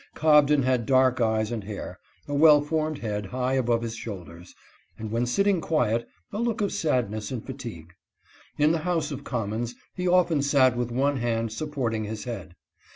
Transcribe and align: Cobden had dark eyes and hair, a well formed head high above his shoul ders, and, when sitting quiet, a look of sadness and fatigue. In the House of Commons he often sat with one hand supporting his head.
Cobden 0.15 0.63
had 0.63 0.87
dark 0.87 1.21
eyes 1.21 1.51
and 1.51 1.63
hair, 1.63 1.99
a 2.27 2.33
well 2.33 2.59
formed 2.59 2.97
head 2.97 3.27
high 3.27 3.53
above 3.53 3.83
his 3.83 3.95
shoul 3.95 4.23
ders, 4.25 4.55
and, 4.97 5.11
when 5.11 5.27
sitting 5.27 5.61
quiet, 5.61 6.07
a 6.33 6.39
look 6.39 6.59
of 6.59 6.71
sadness 6.73 7.29
and 7.29 7.45
fatigue. 7.45 7.93
In 8.57 8.71
the 8.71 8.79
House 8.79 9.11
of 9.11 9.23
Commons 9.23 9.75
he 9.93 10.07
often 10.07 10.41
sat 10.41 10.75
with 10.75 10.89
one 10.91 11.17
hand 11.17 11.51
supporting 11.53 12.05
his 12.05 12.23
head. 12.23 12.55